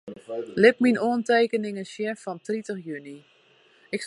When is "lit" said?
0.61-0.77